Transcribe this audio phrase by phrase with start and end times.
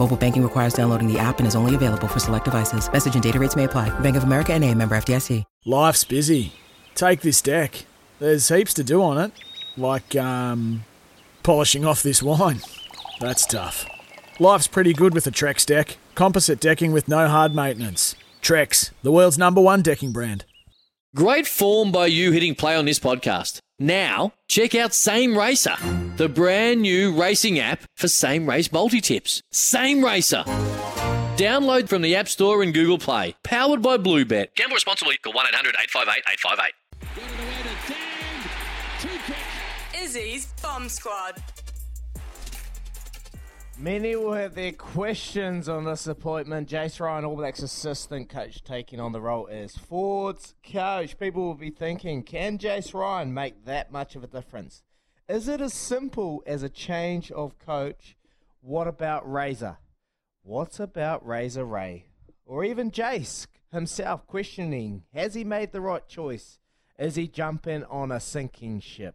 [0.00, 2.90] Mobile banking requires downloading the app and is only available for select devices.
[2.90, 3.90] Message and data rates may apply.
[4.00, 5.44] Bank of America and a member FDIC.
[5.66, 6.54] Life's busy.
[6.94, 7.84] Take this deck.
[8.18, 9.30] There's heaps to do on it,
[9.76, 10.84] like um,
[11.42, 12.60] polishing off this wine.
[13.20, 13.84] That's tough.
[14.38, 15.98] Life's pretty good with a Trex deck.
[16.14, 18.14] Composite decking with no hard maintenance.
[18.40, 20.46] Trex, the world's number one decking brand.
[21.14, 23.58] Great form by you hitting play on this podcast.
[23.78, 25.76] Now, check out Same Racer,
[26.20, 29.42] the brand new racing app for same race multi tips.
[29.52, 30.44] Same Racer.
[31.38, 33.36] Download from the App Store and Google Play.
[33.42, 34.54] Powered by Bluebet.
[34.54, 35.16] Gamble responsibly.
[35.16, 36.22] Call 1 800 858
[39.94, 40.04] 858.
[40.04, 41.42] Izzy's Bomb Squad.
[43.78, 46.68] Many will have their questions on this appointment.
[46.68, 51.18] Jace Ryan, All Blacks assistant coach, taking on the role as forwards coach.
[51.18, 54.82] People will be thinking, can Jace Ryan make that much of a difference?
[55.30, 58.16] Is it as simple as a change of coach?
[58.62, 59.78] What about Razor?
[60.42, 62.06] What about Razor Ray?
[62.44, 66.58] Or even Jace himself questioning, has he made the right choice?
[66.98, 69.14] Is he jumping on a sinking ship?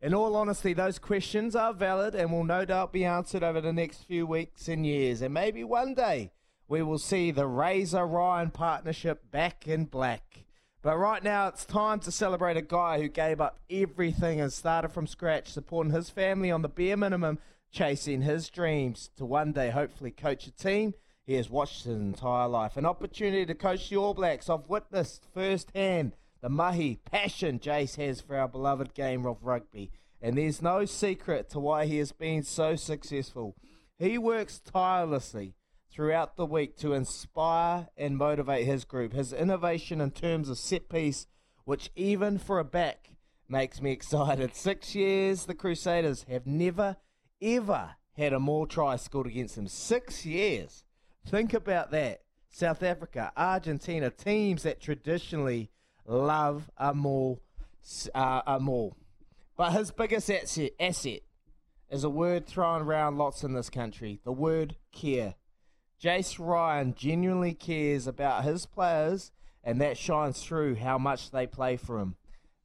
[0.00, 3.72] In all honesty, those questions are valid and will no doubt be answered over the
[3.72, 5.20] next few weeks and years.
[5.20, 6.30] And maybe one day
[6.68, 10.44] we will see the Razor Ryan partnership back in black.
[10.82, 14.92] But right now, it's time to celebrate a guy who gave up everything and started
[14.92, 17.38] from scratch, supporting his family on the bare minimum,
[17.70, 20.94] chasing his dreams to one day hopefully coach a team
[21.30, 22.76] he has watched his entire life.
[22.76, 24.48] An opportunity to coach the All Blacks.
[24.48, 29.92] I've witnessed firsthand the mahi passion Jace has for our beloved game of rugby.
[30.22, 33.54] And there's no secret to why he has been so successful.
[33.98, 35.54] He works tirelessly
[35.92, 39.12] throughout the week to inspire and motivate his group.
[39.12, 41.26] His innovation in terms of set piece,
[41.64, 43.10] which even for a back
[43.48, 44.54] makes me excited.
[44.54, 46.96] Six years, the Crusaders have never,
[47.42, 49.68] ever had a maul try scored against them.
[49.68, 50.84] Six years.
[51.26, 52.22] Think about that.
[52.50, 55.70] South Africa, Argentina, teams that traditionally
[56.04, 57.40] love a maul,
[58.14, 58.96] uh, a maul.
[59.56, 61.20] But his biggest asset, asset
[61.90, 65.34] is a word thrown around lots in this country the word care.
[66.02, 71.76] Jace Ryan genuinely cares about his players, and that shines through how much they play
[71.76, 72.16] for him.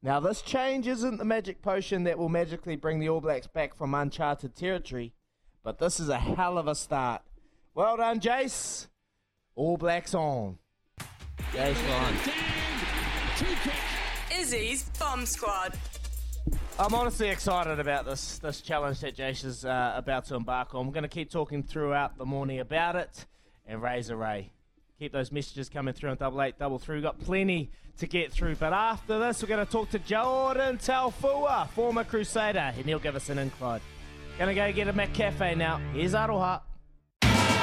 [0.02, 3.74] Now, this change isn't the magic potion that will magically bring the All Blacks back
[3.74, 5.12] from uncharted territory,
[5.62, 7.22] but this is a hell of a start.
[7.74, 8.86] Well done, Jace.
[9.54, 10.58] All Blacks on.
[11.52, 12.16] Jace Ryan.
[14.40, 15.74] Izzy's Bomb Squad.
[16.78, 20.84] I'm honestly excited about this this challenge that Jace is uh, about to embark on.
[20.84, 23.24] I'm going to keep talking throughout the morning about it
[23.66, 24.52] and Razor Ray.
[24.98, 26.96] Keep those messages coming through on double eight double three.
[26.96, 30.76] We've got plenty to get through, but after this, we're going to talk to Jordan
[30.76, 33.80] Taufua, former Crusader, and he'll give us an incline.
[34.38, 35.80] To go get a McCafe now.
[35.94, 36.60] Here's Aroha.